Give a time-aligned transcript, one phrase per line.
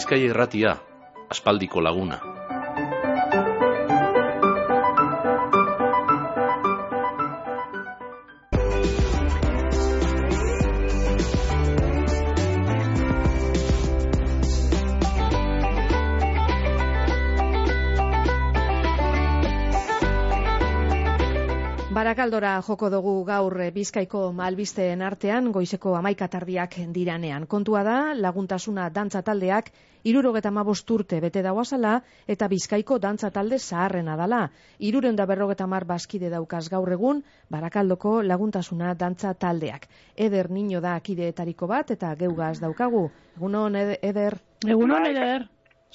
[0.00, 0.70] Bizkaia irratia,
[1.28, 2.16] aspaldiko laguna.
[21.90, 27.48] Barakaldora joko dugu gaur eh, Bizkaiko malbisteen artean goizeko amaika tardiak diranean.
[27.50, 29.72] Kontua da, laguntasuna dantza taldeak
[30.04, 30.52] irurogeta
[30.94, 34.50] urte bete dagoazala eta Bizkaiko dantza talde zaharrena dala.
[34.78, 39.88] Iruren da berrogeta mar baskide daukaz gaur egun, Barakaldoko laguntasuna dantza taldeak.
[40.16, 43.10] Eder niño da akideetariko bat eta geugaz daukagu.
[43.36, 44.38] Egunon, Eder?
[44.64, 45.48] Egunon, Eder?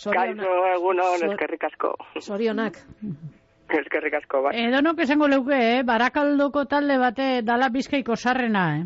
[0.04, 1.96] Kaixo, egunon, eskerrik asko.
[2.20, 2.84] Sorionak.
[3.70, 4.54] Eskerrik asko, bai.
[4.68, 5.84] Edo no esango leuke, eh?
[5.84, 8.84] barakaldoko talde bate dala bizkaiko sarrena, eh?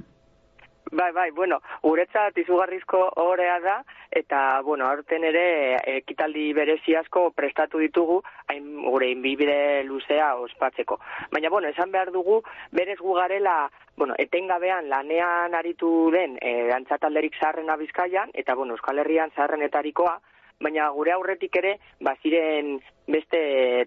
[0.92, 3.76] Bai, bai, bueno, guretzat izugarrizko orea da,
[4.10, 10.98] eta, bueno, aurten ere ekitaldi berezi asko prestatu ditugu, hain gure inbibide luzea ospatzeko.
[11.32, 17.38] Baina, bueno, esan behar dugu, berez gu garela, bueno, etengabean lanean aritu den e, antzatalderik
[17.38, 20.18] zaharrena bizkaian, eta, bueno, Euskal Herrian zaharrenetarikoa,
[20.62, 23.40] baina gure aurretik ere baziren beste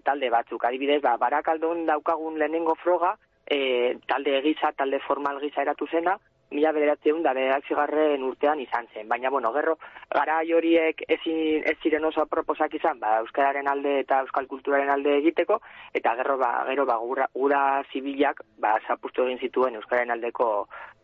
[0.03, 0.65] talde batzuk.
[0.65, 6.17] Adibidez, ba, barakaldun daukagun lehenengo froga, e, talde egisa, talde formal gisa eratu zena,
[6.53, 9.07] mila bederatzeun da bederatzigarren urtean izan zen.
[9.09, 9.77] Baina, bueno, gerro,
[10.13, 15.17] gara horiek ezin, ez ziren oso proposak izan, ba, Euskararen alde eta Euskal Kulturaren alde
[15.17, 15.59] egiteko,
[15.93, 20.49] eta gerro, ba, gero, ba, gura, gura zibilak, ba, zapustu egin zituen Euskararen aldeko,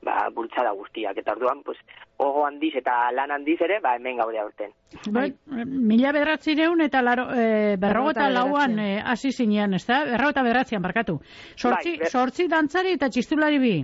[0.05, 1.17] ba, bultzada guztiak.
[1.17, 1.77] Eta orduan, pues,
[2.19, 4.73] ogo handiz eta lan handiz ere, ba, hemen gaude aurten.
[5.15, 5.29] Bai,
[5.65, 10.03] mila bederatzireun eta laro, e, berrogota lauan eh, hasi e, zinean, ez da?
[10.05, 11.19] Berrogota bederatzean, barkatu.
[11.55, 12.11] Sortzi, bai, ber...
[12.11, 13.77] sortzi dantzari eta txistulari bi.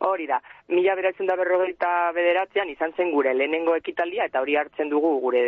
[0.00, 4.88] Hori da, mila beratzen da berrogeita bederatzean izan zen gure lehenengo ekitaldia eta hori hartzen
[4.88, 5.42] dugu gure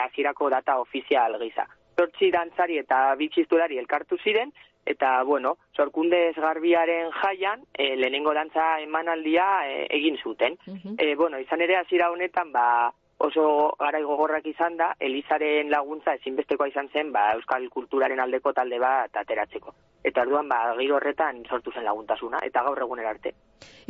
[0.00, 1.66] hasierako data ofizial gisa.
[1.98, 4.50] Zortzi dantzari eta bitxistulari elkartu ziren,
[4.86, 10.58] eta, bueno, sorkunde esgarbiaren jaian, e, lehenengo dantza emanaldia e, egin zuten.
[10.66, 12.92] Uh bueno, izan ere hasiera honetan, ba,
[13.24, 18.78] oso garai gogorrak izan da, Elizaren laguntza ezinbestekoa izan zen, ba, Euskal Kulturaren aldeko talde
[18.82, 19.74] bat ateratzeko.
[20.04, 23.34] Eta orduan ba, giro horretan sortu zen laguntasuna, eta gaur eguner arte.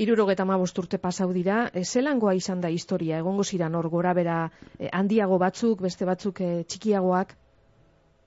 [0.04, 4.38] Irurogeta ma urte pasau dira, e, zelangoa izan da historia, egongo ziren hor gora bera
[4.78, 7.34] e, handiago batzuk, beste batzuk e, txikiagoak?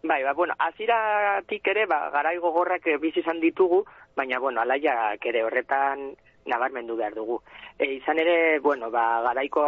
[0.03, 3.83] Bai, ba, bueno, aziratik ere, ba, garai gogorrak e, bizi izan ditugu,
[4.15, 6.11] baina, bueno, alaiak ere horretan
[6.47, 7.41] nabarmendu behar dugu.
[7.77, 9.65] E, izan ere, bueno, ba, garaiko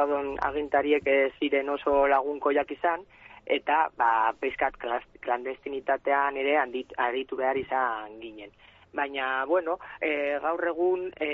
[0.49, 1.09] agintariek
[1.39, 3.05] ziren oso lagunkoiak izan,
[3.45, 4.77] eta ba, peskat
[5.21, 8.51] klandestinitatean ere handit, aritu behar izan ginen.
[8.93, 11.29] Baina, bueno, e, gaur egun e,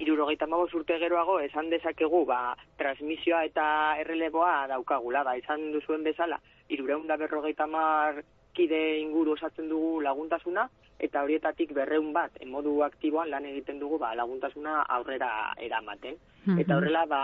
[0.00, 3.64] irurogeita magos urte geroago esan dezakegu ba, transmisioa eta
[4.00, 6.40] erreleboa daukagula, ba, esan duzuen bezala,
[6.72, 8.22] irureunda berrogeita mar
[8.54, 10.68] kide inguru osatzen dugu laguntasuna,
[11.02, 16.16] eta horietatik berreun bat, en modu aktiboan lan egiten dugu ba, laguntasuna aurrera eramaten.
[16.58, 17.22] Eta horrela, ba,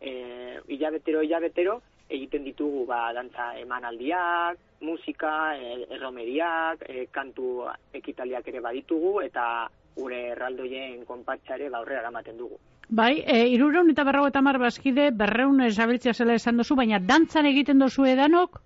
[0.00, 8.62] e, hilabetero, hilabetero, egiten ditugu ba, dantza emanaldiak, musika, e, erromeriak, e, kantu ekitaliak ere
[8.62, 9.66] baditugu, eta
[9.96, 12.60] gure erraldoien konpatxare ba, aurrera eramaten dugu.
[12.88, 17.48] Bai, e, irureun eta berrago eta mar bazkide, berreun esabiltzia zela esan dozu, baina dantzan
[17.50, 18.60] egiten dozu edanok?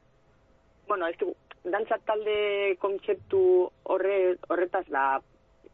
[0.90, 1.32] Bueno, ez du,
[1.64, 3.42] dantza talde kontzeptu
[3.92, 5.20] horre, horretaz da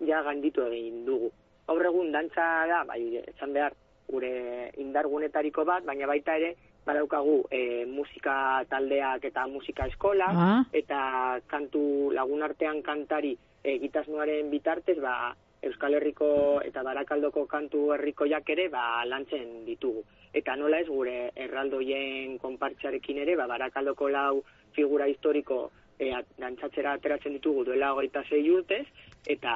[0.06, 1.30] ja ganditu egin dugu.
[1.66, 3.74] Gaur egun dantza da, bai, esan behar,
[4.06, 6.54] gure indargunetariko bat, baina baita ere,
[6.86, 10.60] badaukagu e, musika taldeak eta musika eskola, ah.
[10.72, 13.34] eta kantu lagunartean kantari
[13.66, 15.34] egitasmoaren bitartez, ba,
[15.66, 20.04] Euskal Herriko eta Barakaldoko kantu herrikoiak ere ba, lantzen ditugu.
[20.36, 24.42] Eta nola ez gure erraldoien konpartxarekin ere, ba, Barakaldoko lau
[24.76, 28.84] figura historiko e, dantzatzera ateratzen ditugu duela hogeita zei urtez,
[29.26, 29.52] eta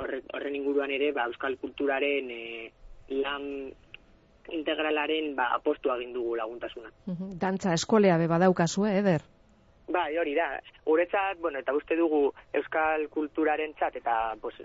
[0.00, 2.70] horren inguruan ere ba, Euskal Kulturaren e,
[3.20, 3.44] lan
[4.50, 6.90] integralaren ba, apostu egin dugu laguntasuna.
[7.44, 9.22] Dantza eskolea be badaukazu, eh, eder?
[9.92, 10.48] Bai, hori da.
[10.86, 14.56] Guretzat, bueno, eta uste dugu euskal kulturaren txat, eta pues,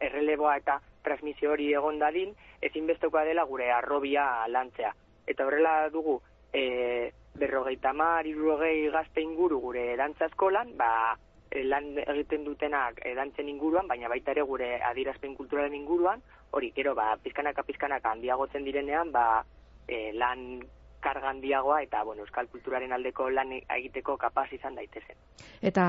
[0.00, 4.94] erreleboa eta transmisio hori egon dadin, ezinbestekoa dela gure arrobia lantzea.
[5.26, 6.20] Eta horrela dugu,
[6.52, 11.16] e, berrogeita mar, irurogei gazte inguru gure dantza eskolan, ba,
[11.50, 16.72] e, lan egiten dutenak e, dantzen inguruan, baina baita ere gure adirazpen kulturalen inguruan, hori,
[16.76, 19.44] gero, ba, pizkanaka pizkanaka handiagotzen direnean, ba,
[19.88, 20.62] e, lan
[21.02, 25.18] karga handiagoa eta, bueno, euskal kulturaren aldeko lan egiteko kapaz izan daitezen.
[25.60, 25.88] Eta,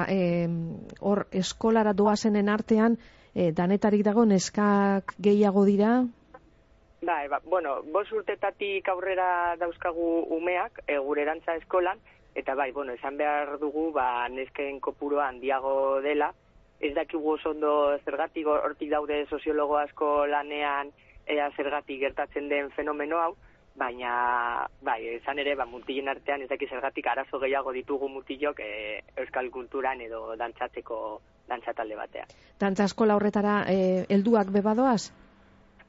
[1.02, 2.98] hor, e, eskolara doazenen artean,
[3.36, 6.00] e, danetarik dago, neskak gehiago dira?
[7.04, 12.00] Ba, ba, bueno, bos urtetatik aurrera dauzkagu umeak, e, gure erantza eskolan,
[12.34, 16.30] eta bai, bueno, esan behar dugu, ba, nesken kopurua handiago dela,
[16.80, 17.74] ez dakigu oso ondo
[18.06, 20.92] zergatik hortik daude soziologo asko lanean
[21.28, 23.36] ea zergatik gertatzen den fenomeno hau,
[23.76, 24.14] baina,
[24.82, 29.52] bai, esan ere, ba, mutilen artean ez dakiz zergatik arazo gehiago ditugu mutilok e, euskal
[29.52, 31.02] kulturan edo dantzatzeko
[31.52, 32.32] dantzatalde batean.
[32.60, 35.12] Dantza eskola horretara e, helduak bebadoaz?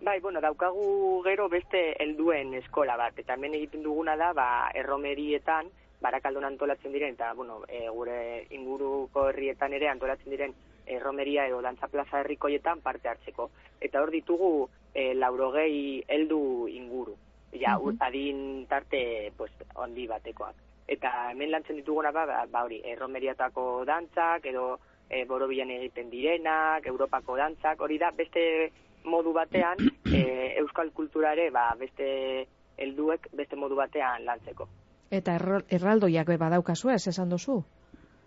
[0.04, 5.70] Bai, bueno, daukagu gero beste helduen eskola bat, eta hemen egiten duguna da, ba, erromerietan,
[6.04, 8.18] barakaldon antolatzen diren, eta, bueno, e, gure
[8.52, 10.52] inguruko herrietan ere antolatzen diren
[10.84, 13.48] erromeria edo dantza plaza herrikoietan parte hartzeko.
[13.80, 14.50] Eta hor ditugu
[14.92, 17.16] e, laurogei heldu inguru,
[17.56, 20.60] ja, uh adin tarte, pues, ondi batekoak.
[20.86, 24.74] Eta hemen lantzen dituguna ba, ba, ba hori, erromeriatako dantzak, edo
[25.10, 28.70] e, borobilan egiten direnak, Europako dantzak, hori da, beste
[29.04, 30.20] modu batean e,
[30.62, 32.46] euskal kulturare ba, beste
[32.76, 34.68] helduek beste modu batean lantzeko.
[35.14, 35.36] Eta
[35.70, 37.60] erraldoiak badaukazu ez esan duzu?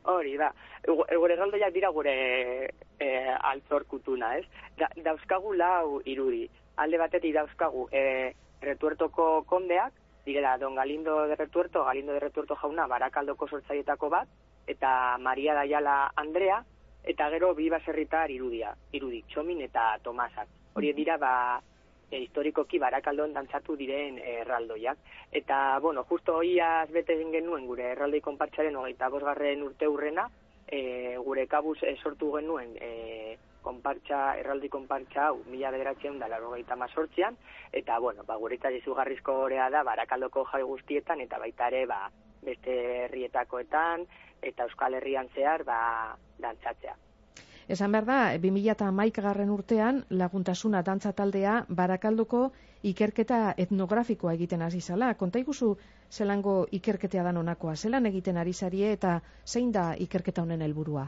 [0.07, 0.53] Hori da.
[0.87, 2.13] Gure erraldoiak dira gure
[2.99, 3.07] e,
[3.51, 4.45] altzorkutuna, ez?
[4.79, 6.45] Da, dauzkagu lau irudi.
[6.77, 9.93] Alde batetik dauzkagu e, retuertoko kondeak,
[10.25, 14.27] direla Don Galindo de Retuerto, Galindo de Retuerto jauna, barakaldoko sortzaietako bat,
[14.67, 16.63] eta Maria Daiala Andrea,
[17.03, 20.47] eta gero bi baserritar irudia, irudi, txomin eta tomasak
[20.77, 21.59] hori dira ba
[22.11, 24.99] e, historikoki barakaldon dantzatu diren erraldoiak.
[25.39, 30.29] Eta, bueno, justo hoiaz bete genuen gure erraldoi konpartxaren hogeita bosgarren urte hurrena,
[30.67, 36.53] e, gure kabuz e, sortu genuen e, konpartxa, erraldi konpartxa hau, mila bederatzen da laro
[36.77, 37.35] mazortzian,
[37.73, 42.09] eta, bueno, ba, gure eta garrizko horea da, barakaldoko jai guztietan, eta baita ere, ba,
[42.45, 44.05] beste herrietakoetan,
[44.41, 46.95] eta Euskal Herrian zehar, ba, dantzatzea.
[47.67, 52.51] Esan behar da, 2000 garren urtean laguntasuna dantza taldea barakalduko
[52.83, 55.13] ikerketa etnografikoa egiten hasi zala.
[55.19, 55.73] Konta iguzu
[56.09, 61.07] zelango ikerketea da onakoa, zelan egiten ari zarie eta zein da ikerketa honen helburua?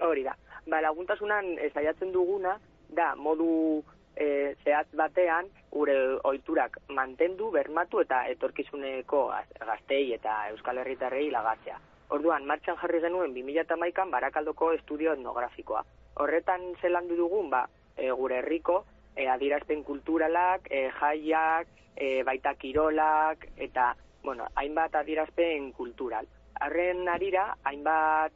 [0.00, 0.36] Hori da,
[0.70, 2.56] ba, laguntasunan ezaiatzen duguna
[2.96, 3.82] da modu
[4.16, 9.26] e, zehatz batean gure ohiturak mantendu, bermatu eta etorkizuneko
[9.66, 11.78] gaztei eta euskal herritarrei lagatzea.
[12.14, 15.82] Orduan, martxan jarri genuen 2008an barakaldoko estudio etnografikoa.
[16.22, 17.64] Horretan zelandu dugun, ba,
[17.96, 18.84] e, gure herriko,
[19.16, 26.28] e, adirazpen kulturalak, e, jaiak, e, baita kirolak, eta, bueno, hainbat adirazpen kultural.
[26.60, 28.32] Arren arira, hainbat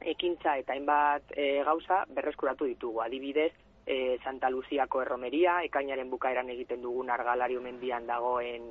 [0.00, 3.00] ekintza eta hainbat e, gauza berreskuratu ditugu.
[3.04, 3.52] Adibidez,
[3.90, 8.68] e, Santa Luziako erromeria, ekainaren bukaeran egiten dugun argalario mendian dagoen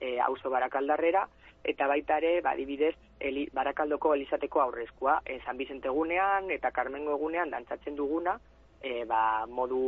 [0.00, 1.26] e, auzo barakaldarrera,
[1.62, 7.52] eta baita ere, badibidez, eli, barakaldoko elizateko aurrezkoa, e, San Bizente egunean eta Carmengo egunean
[7.52, 8.38] dantzatzen duguna,
[8.80, 9.82] e, ba, modu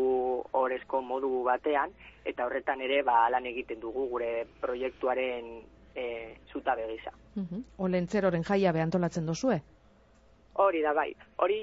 [0.61, 5.55] orezko modu batean, eta horretan ere ba, alan egiten dugu gure proiektuaren
[5.97, 6.09] e,
[6.53, 7.17] zuta begisa.
[7.41, 9.63] Uh Olentzeroren jaia behantolatzen duzue?
[10.61, 11.09] Hori da, bai.
[11.43, 11.57] Hori,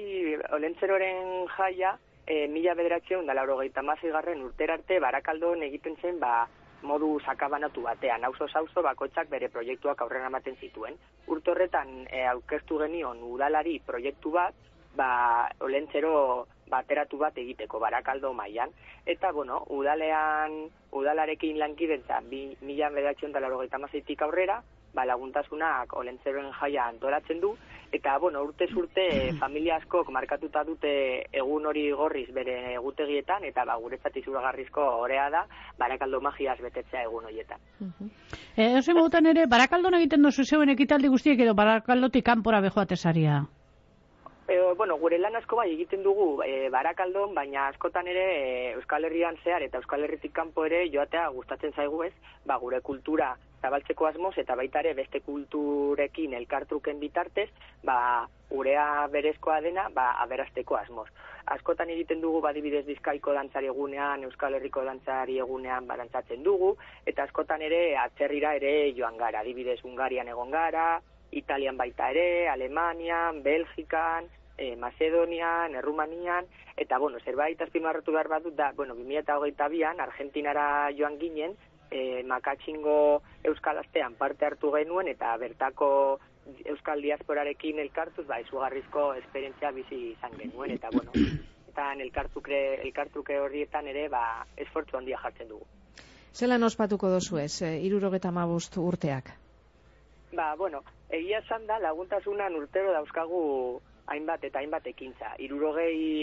[0.52, 1.94] olentzeroren jaia,
[2.26, 6.48] e, mila bederatzeun da lauro garren urterarte barakaldon egiten zen, ba,
[6.82, 10.96] modu sakabanatu batean, auzo sauzo bakoitzak bere proiektuak aurrera ematen zituen.
[11.26, 14.54] Urte horretan e, aurkeztu genion udalari proiektu bat,
[14.96, 18.70] ba, olentzero bateratu bat egiteko barakaldo mailan
[19.06, 24.62] eta bueno, udalean udalarekin lankidetza bi, mila bedatzen dela aurrera,
[24.94, 27.52] ba, laguntasunak olentzeroen jaia antolatzen du,
[27.92, 29.06] eta, bueno, urte zurte
[29.42, 30.92] familia askok markatuta dute
[31.32, 35.46] egun hori gorriz bere egutegietan, eta ba, guretzat izuragarrizko orea da,
[35.78, 37.60] barakaldo magiaz betetzea egun horietan.
[37.80, 38.10] Uh -huh.
[38.56, 43.42] e, ere, barakaldon egiten dozu zeuen ekitaldi guztiek edo barakaldotik kanpora bejoatesaria?
[44.52, 49.06] E, bueno, gure lan asko bai egiten dugu e, barakaldon, baina askotan ere e, Euskal
[49.08, 52.12] Herrian zehar eta Euskal Herritik kanpo ere joatea gustatzen zaigu ez,
[52.44, 53.30] ba, gure kultura
[53.62, 57.46] zabaltzeko asmoz eta baita ere beste kulturekin elkartruken bitartez,
[57.88, 61.08] ba, urea berezkoa dena, ba, aberasteko asmoz.
[61.56, 66.74] Askotan egiten dugu badibidez bizkaiko dantzari egunean, Euskal Herriko dantzari egunean badantzatzen dugu,
[67.06, 71.00] eta askotan ere atzerrira ere joan gara, adibidez Ungarian egon gara,
[71.32, 74.28] Italian baita ere, Alemanian, Belgikan,
[74.58, 80.66] e, Macedonian, Errumanian, eta, bueno, zerbait azpimarratu behar bat dut da, bueno, 2008an, Argentinara
[80.96, 81.56] joan ginen,
[81.92, 85.88] e, makatxingo euskal astean parte hartu genuen eta bertako
[86.72, 91.12] euskal diasporarekin elkartuz ba izugarrizko esperientzia bizi izan genuen eta bueno
[91.70, 94.24] eta elkartuke elkartuke horrietan ere ba
[94.56, 95.68] esfortzu handia jartzen dugu.
[96.32, 99.26] Zelan ospatuko dozu ez, 75 e, urteak?
[100.32, 100.80] Ba, bueno,
[101.12, 103.42] egia esan da laguntasunan urtero dauzkagu
[104.06, 105.34] hainbat eta hainbat ekintza.
[105.38, 105.78] 60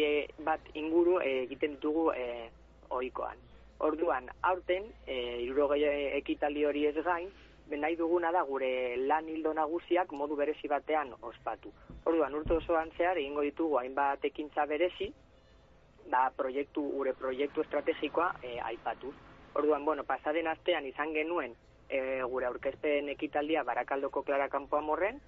[0.06, 2.50] e, bat inguru e, egiten ditugu e,
[2.90, 3.38] ohikoan
[3.80, 7.30] Orduan, aurten, e, irurogei ekitaldi hori ez gain,
[7.72, 11.72] nahi duguna da gure lan hildo nagusiak modu berezi batean ospatu.
[12.04, 15.08] Orduan, urte osoan zehar, egingo ditugu hainbat ekintza berezi,
[16.12, 19.14] ba, proiektu, gure proiektu estrategikoa e, aipatu.
[19.56, 21.56] Orduan, bueno, pasaden astean izan genuen
[21.88, 25.22] e, gure aurkezpen ekitaldia Barakaldoko Klara Kampoa morren,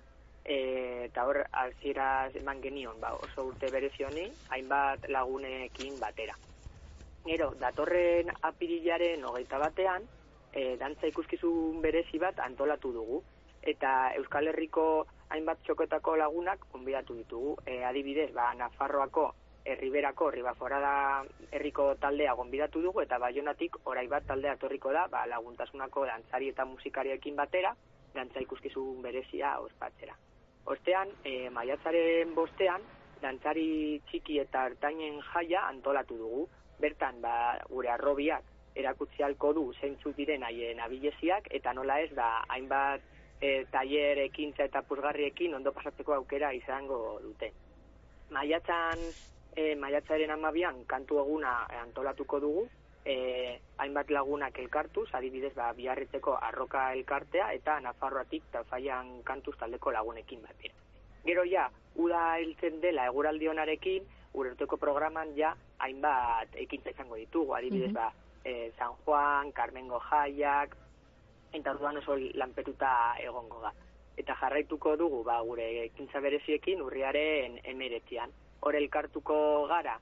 [0.45, 6.35] e, eta hor, alzira eman genion, ba, oso urte berezi honi, hainbat lagunekin batera.
[7.25, 10.07] Gero, datorren apirilaren hogeita batean,
[10.53, 13.21] e, dantza ikuskizun berezi bat antolatu dugu.
[13.61, 17.55] Eta Euskal Herriko hainbat txokotako lagunak konbidatu ditugu.
[17.65, 19.29] E, adibidez, ba, Nafarroako
[19.65, 26.05] herriberako ribaforada herriko taldea gonbidatu dugu eta baionatik orai bat taldea etorriko da ba, laguntasunako
[26.09, 27.75] dantzari eta musikariekin batera
[28.15, 30.17] dantza ikuskizun berezia ospatzera.
[30.65, 32.81] Ostean, e, maiatzaren bostean,
[33.21, 36.47] dantzari txiki eta hartainen jaia antolatu dugu.
[36.81, 37.33] Bertan, ba,
[37.69, 43.03] gure arrobiak erakutsi halko du zeintzu diren haien abileziak eta nola ez da hainbat
[43.41, 47.51] e, tailer ekintza eta puzgarriekin ondo pasatzeko aukera izango dute.
[48.31, 49.01] Maiatzan,
[49.55, 52.67] e, maiatzaren amabian kantu eguna antolatuko dugu,
[53.05, 59.91] e, hainbat lagunak elkartuz, adibidez ba, biarritzeko arroka elkartea eta Nafarroatik eta faian kantuz taldeko
[59.91, 60.67] lagunekin bat
[61.25, 68.11] Gero ja, uda hiltzen dela eguraldionarekin, urerteko programan ja hainbat ekintza izango ditugu, adibidez ba,
[68.43, 70.75] e, San Juan, Carmengo Jaiak,
[71.53, 73.73] eta orduan oso lanpetuta egongo da.
[74.17, 78.31] Eta jarraituko dugu, ba, gure ekintza bereziekin urriaren emeretzian.
[78.61, 79.99] Hor elkartuko gara,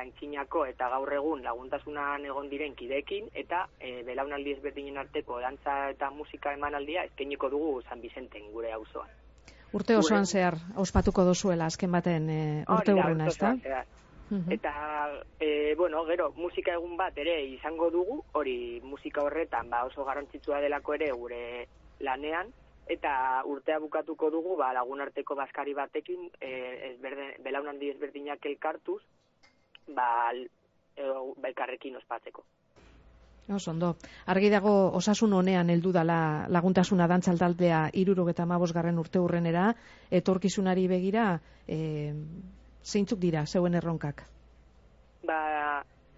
[0.00, 6.10] antxinako eta gaur egun laguntasunan egon diren kidekin, eta e, belaunaldi ezberdinen arteko dantza eta
[6.10, 9.08] musika emanaldia ezkeniko dugu San Vicenten gure auzoan.
[9.72, 13.84] Urte osoan zehar, ospatuko dozuela azken baten e, urte urrena, ez da?
[14.52, 14.72] Eta,
[15.40, 20.60] e, bueno, gero, musika egun bat ere izango dugu, hori musika horretan ba, oso garrantzitsua
[20.60, 21.42] delako ere gure
[22.04, 22.52] lanean,
[22.88, 26.50] eta urtea bukatuko dugu ba, lagun arteko baskari batekin, e,
[26.92, 29.00] ezberde, belaunandi ezberdinak elkartuz,
[29.94, 31.10] ba, e,
[31.42, 32.44] belkarrekin ospatzeko.
[33.48, 33.94] Oso, ondo.
[34.28, 39.70] Argi dago osasun honean heldu dala laguntasuna dantzaldaldea irurogeta mabosgarren urte hurrenera,
[40.10, 41.30] etorkizunari begira,
[41.66, 41.78] e,
[42.84, 44.26] zeintzuk dira zeuen erronkak?
[45.24, 45.38] Ba,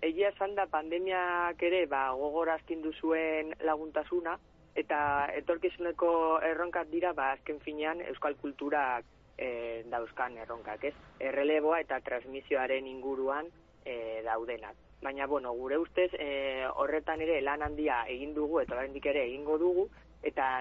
[0.03, 4.35] egia esan da pandemiak ere ba, gogorazkin duzuen laguntasuna,
[4.75, 4.99] eta
[5.39, 6.11] etorkizuneko
[6.50, 9.07] erronkak dira ba, azken finean euskal kulturak
[9.41, 10.95] e, dauzkan erronkak, ez?
[11.19, 13.49] Erreleboa eta transmisioaren inguruan
[13.85, 14.77] e, daudenak.
[15.01, 19.57] Baina, bueno, gure ustez, e, horretan ere lan handia egin dugu, eta oraindik ere egingo
[19.59, 19.89] dugu,
[20.23, 20.61] eta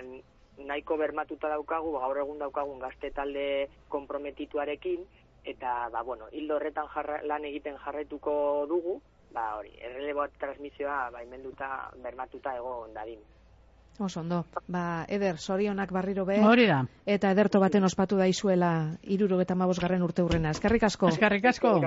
[0.70, 5.04] nahiko bermatuta daukagu, gaur egun daukagun gazte talde komprometituarekin,
[5.44, 6.88] eta ba bueno, hildo horretan
[7.28, 9.02] lan egiten jarraituko dugu,
[9.36, 13.20] ba hori, errelebo transmisioa baimenduta bermatuta egon dadin.
[14.00, 14.46] Oso ondo.
[14.68, 16.40] Ba, Eder, sorionak barriro be.
[16.40, 16.86] Hori da.
[17.06, 20.52] Eta ederto baten ospatu da izuela iruro eta garren urte hurrena.
[20.52, 21.10] Eskerrik asko.
[21.10, 21.82] Eskerrik asko.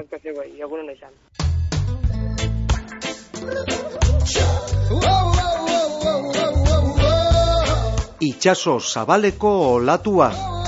[8.21, 10.62] Itxaso zabaleko olatua.